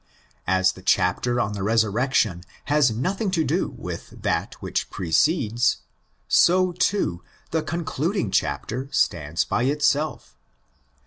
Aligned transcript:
As 0.47 0.71
the 0.71 0.81
chapter 0.81 1.39
on 1.39 1.53
the 1.53 1.61
resurrection 1.61 2.43
has 2.65 2.89
nothing 2.89 3.29
to 3.29 3.43
do 3.43 3.67
with 3.69 4.23
that 4.23 4.55
which 4.59 4.89
precedes, 4.89 5.77
so, 6.27 6.71
too, 6.71 7.21
the 7.51 7.61
concluding 7.61 8.31
chapter 8.31 8.89
stands 8.91 9.45
by 9.45 9.65
itself. 9.65 10.35